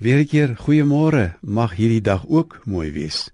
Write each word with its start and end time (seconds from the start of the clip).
Weer 0.00 0.18
'n 0.18 0.26
keer 0.26 0.56
goeiemôre. 0.56 1.36
Mag 1.40 1.76
hierdie 1.76 2.00
dag 2.00 2.24
ook 2.26 2.60
mooi 2.64 2.92
wees. 2.92 3.30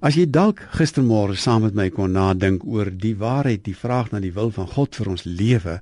As 0.00 0.14
jy 0.14 0.26
dalk 0.30 0.58
gistermôre 0.74 1.36
saam 1.36 1.62
met 1.62 1.74
my 1.74 1.90
kon 1.90 2.12
nadink 2.12 2.64
oor 2.66 2.90
die 2.90 3.14
waarheid, 3.16 3.62
die 3.64 3.76
vraag 3.76 4.10
na 4.10 4.18
die 4.18 4.32
wil 4.32 4.50
van 4.50 4.66
God 4.66 4.96
vir 4.96 5.08
ons 5.08 5.22
lewe, 5.24 5.80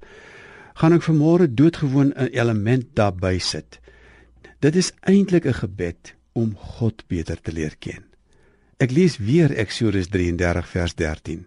gaan 0.75 0.93
ek 0.93 1.07
vanmôre 1.09 1.49
doodgewoon 1.49 2.13
'n 2.13 2.29
element 2.37 2.85
daarby 2.95 3.39
sit. 3.39 3.81
Dit 4.61 4.77
is 4.77 4.93
eintlik 5.01 5.47
'n 5.47 5.55
gebed 5.55 6.15
om 6.33 6.57
God 6.57 7.05
beter 7.09 7.41
te 7.41 7.53
leer 7.53 7.77
ken. 7.79 8.05
Ek 8.77 8.91
lees 8.91 9.17
weer 9.17 9.51
Eksodus 9.57 10.09
33 10.09 10.69
vers 10.69 10.95
13. 10.95 11.47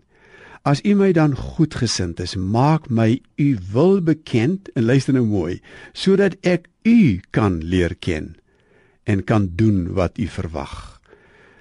As 0.64 0.82
U 0.84 0.96
my 0.96 1.12
dan 1.12 1.36
goedgesind 1.36 2.20
is, 2.20 2.36
maak 2.36 2.90
my 2.90 3.22
U 3.38 3.58
wil 3.72 4.02
bekend 4.02 4.70
en 4.74 4.84
luister 4.84 5.14
nou 5.14 5.26
mooi, 5.26 5.62
sodat 5.94 6.36
ek 6.42 6.68
U 6.84 7.20
kan 7.30 7.62
leer 7.62 7.96
ken 7.96 8.36
en 9.10 9.24
kan 9.24 9.50
doen 9.56 9.94
wat 9.98 10.18
U 10.18 10.28
verwag. 10.28 11.00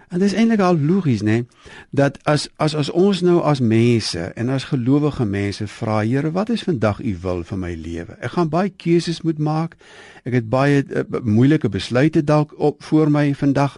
En 0.08 0.18
dit 0.18 0.28
is 0.28 0.36
eintlik 0.36 0.60
al 0.64 0.78
logies, 0.78 1.20
né, 1.20 1.42
dat 1.90 2.16
as 2.24 2.48
as 2.56 2.74
as 2.74 2.88
ons 2.90 3.20
nou 3.20 3.40
as 3.44 3.60
mense 3.60 4.20
en 4.20 4.48
as 4.48 4.68
gelowige 4.68 5.24
mense 5.24 5.66
vra, 5.68 6.00
Here, 6.00 6.32
wat 6.32 6.48
is 6.48 6.64
vandag 6.64 7.00
U 7.00 7.16
wil 7.20 7.42
vir 7.44 7.58
my 7.60 7.72
lewe? 7.76 8.16
Ek 8.24 8.36
gaan 8.36 8.48
baie 8.52 8.72
keuses 8.72 9.20
moet 9.20 9.38
maak. 9.38 9.76
Ek 10.24 10.38
het 10.40 10.48
baie 10.48 10.80
uh, 10.84 11.04
moeilike 11.24 11.68
besluite 11.68 12.24
dalk 12.24 12.54
op 12.56 12.82
voor 12.88 13.12
my 13.12 13.34
vandag. 13.34 13.76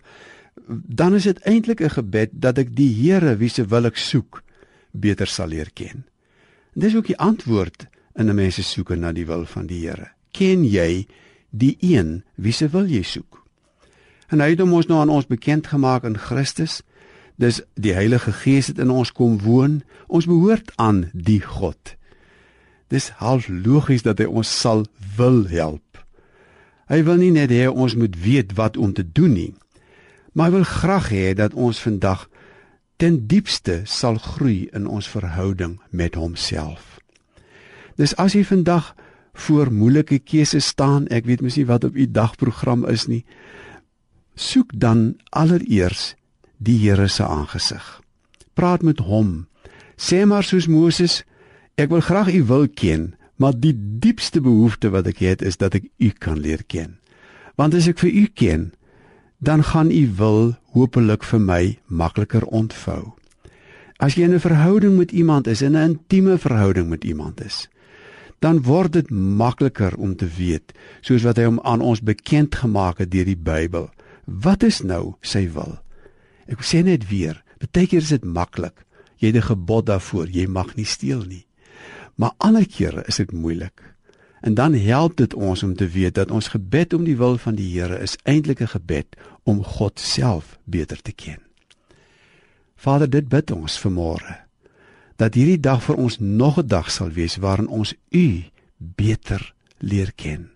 Dan 0.70 1.19
is 1.19 1.27
dit 1.27 1.42
eintlik 1.42 1.83
'n 1.83 1.98
gebed 1.98 2.30
dat 2.33 2.59
ek 2.59 2.75
die 2.77 2.91
Here 2.95 3.37
wie 3.37 3.50
se 3.50 3.66
wil 3.66 3.91
ek 3.91 3.97
soek 3.97 4.42
beter 4.91 5.27
sal 5.27 5.48
leer 5.48 5.70
ken. 5.75 6.06
En 6.75 6.80
dis 6.87 6.95
ook 6.95 7.06
die 7.06 7.19
antwoord 7.19 7.87
in 8.14 8.30
'n 8.30 8.34
mens 8.34 8.55
se 8.55 8.62
soeke 8.62 8.97
na 8.97 9.12
die 9.12 9.27
wil 9.27 9.47
van 9.47 9.66
die 9.66 9.87
Here. 9.87 10.11
Ken 10.30 10.64
jy 10.64 11.06
die 11.50 11.77
een 11.80 12.23
wie 12.34 12.52
se 12.52 12.69
wil 12.69 12.87
jy 12.87 13.02
soek? 13.02 13.40
En 14.30 14.41
hy 14.43 14.52
het 14.55 14.62
hom 14.62 14.73
ons 14.79 14.87
nou 14.87 15.01
aan 15.02 15.12
ons 15.12 15.27
bekend 15.27 15.66
gemaak 15.73 16.07
in 16.07 16.19
Christus. 16.19 16.80
Dis 17.41 17.61
die 17.75 17.95
Heilige 17.97 18.33
Gees 18.33 18.70
het 18.70 18.78
in 18.78 18.91
ons 18.91 19.12
kom 19.12 19.41
woon. 19.42 19.81
Ons 20.06 20.31
behoort 20.31 20.73
aan 20.77 21.09
die 21.12 21.41
God. 21.42 21.97
Dis 22.91 23.11
half 23.23 23.48
logies 23.51 24.03
dat 24.06 24.19
hy 24.19 24.27
ons 24.27 24.51
sal 24.51 24.86
wil 25.17 25.45
help. 25.51 25.91
Hy 26.91 27.05
wil 27.06 27.20
nie 27.23 27.31
net 27.31 27.53
hê 27.55 27.69
ons 27.70 27.95
moet 27.95 28.17
weet 28.19 28.56
wat 28.58 28.75
om 28.75 28.91
te 28.91 29.05
doen 29.06 29.31
nie, 29.31 29.53
maar 30.34 30.51
hy 30.51 30.58
wil 30.58 30.67
graag 30.67 31.11
hê 31.14 31.28
dat 31.39 31.55
ons 31.55 31.78
vandag 31.78 32.25
ten 32.98 33.20
diepste 33.31 33.84
sal 33.86 34.19
groei 34.19 34.67
in 34.75 34.89
ons 34.91 35.06
verhouding 35.08 35.78
met 35.95 36.19
homself. 36.19 36.98
Dis 37.95 38.17
as 38.19 38.34
jy 38.34 38.42
vandag 38.45 38.91
voor 39.47 39.70
moeilike 39.70 40.19
keuses 40.19 40.67
staan, 40.75 41.06
ek 41.14 41.31
weet 41.31 41.47
mos 41.47 41.61
nie 41.61 41.69
wat 41.70 41.86
op 41.86 41.95
u 41.95 42.08
dagprogram 42.11 42.83
is 42.91 43.06
nie, 43.06 43.23
soek 44.34 44.73
dan 44.75 45.17
allereers 45.31 46.14
die 46.59 46.78
Here 46.78 47.09
se 47.09 47.25
aangesig. 47.25 48.00
Praat 48.55 48.83
met 48.83 48.98
hom. 48.98 49.47
Sê 49.97 50.25
maar 50.27 50.45
soos 50.45 50.69
Moses, 50.69 51.23
ek 51.77 51.89
wil 51.92 52.05
graag 52.05 52.33
u 52.34 52.42
wil 52.45 52.69
ken, 52.69 53.14
maar 53.36 53.56
die 53.56 53.75
diepste 53.75 54.41
behoefte 54.41 54.91
wat 54.92 55.08
ek 55.08 55.23
het 55.25 55.42
is 55.42 55.56
dat 55.56 55.75
ek 55.75 55.89
u 55.97 56.11
kan 56.11 56.41
leer 56.41 56.64
ken. 56.69 56.98
Want 57.56 57.75
as 57.75 57.89
ek 57.89 58.01
vir 58.05 58.12
u 58.12 58.27
ken, 58.27 58.70
dan 59.41 59.64
gaan 59.64 59.91
u 59.91 60.05
wil 60.17 60.55
hopelik 60.77 61.25
vir 61.25 61.41
my 61.41 61.62
makliker 61.89 62.45
ontvou. 62.45 63.17
As 64.01 64.14
jy 64.17 64.25
in 64.25 64.34
'n 64.34 64.41
verhouding 64.41 64.97
met 64.97 65.12
iemand 65.12 65.47
is, 65.47 65.62
in 65.62 65.77
'n 65.77 65.89
intieme 65.91 66.39
verhouding 66.39 66.89
met 66.89 67.05
iemand 67.05 67.41
is, 67.41 67.69
dan 68.39 68.62
word 68.62 68.92
dit 68.92 69.11
makliker 69.11 69.97
om 69.97 70.17
te 70.17 70.28
weet, 70.36 70.73
soos 71.01 71.23
wat 71.23 71.36
hy 71.36 71.45
hom 71.45 71.61
aan 71.61 71.81
ons 71.81 72.01
bekend 72.01 72.55
gemaak 72.55 72.98
het 72.98 73.11
deur 73.11 73.25
die 73.25 73.36
Bybel. 73.36 73.91
Wat 74.31 74.62
is 74.62 74.81
nou 74.86 75.17
sy 75.27 75.48
wil? 75.50 75.81
Ek 76.47 76.62
sê 76.62 76.84
net 76.86 77.09
weer, 77.11 77.41
baie 77.59 77.86
keer 77.91 78.03
is 78.05 78.12
dit 78.14 78.25
maklik. 78.25 78.86
Jy 79.19 79.33
het 79.34 79.42
'n 79.42 79.50
gebod 79.50 79.86
daarvoor, 79.86 80.28
jy 80.31 80.47
mag 80.47 80.77
nie 80.77 80.86
steel 80.86 81.25
nie. 81.27 81.46
Maar 82.14 82.33
ander 82.39 82.67
kere 82.67 83.02
is 83.07 83.17
dit 83.17 83.33
moeilik. 83.33 83.83
En 84.41 84.55
dan 84.55 84.74
help 84.74 85.17
dit 85.17 85.35
ons 85.35 85.63
om 85.63 85.74
te 85.74 85.89
weet 85.89 86.14
dat 86.14 86.30
ons 86.30 86.48
gebed 86.48 86.92
om 86.92 87.05
die 87.05 87.17
wil 87.17 87.39
van 87.39 87.55
die 87.55 87.80
Here 87.80 87.98
is 87.98 88.17
eintlik 88.24 88.61
'n 88.61 88.67
gebed 88.67 89.17
om 89.45 89.64
God 89.64 90.01
self 90.01 90.58
beter 90.64 91.02
te 91.02 91.12
ken. 91.12 91.41
Vader, 92.77 93.11
dit 93.11 93.29
bid 93.29 93.51
ons 93.51 93.80
vanmôre 93.80 94.36
dat 95.17 95.35
hierdie 95.35 95.61
dag 95.61 95.83
vir 95.83 95.97
ons 95.97 96.18
nog 96.18 96.58
'n 96.58 96.67
dag 96.67 96.91
sal 96.91 97.11
wees 97.11 97.36
waarin 97.36 97.68
ons 97.68 97.95
U 98.11 98.45
beter 98.79 99.55
leer 99.79 100.12
ken, 100.17 100.51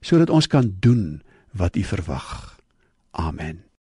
sodat 0.00 0.30
ons 0.30 0.46
kan 0.46 0.76
doen 0.80 1.22
wat 1.52 1.76
U 1.76 1.82
verwag. 1.82 2.47
Amen. 3.14 3.67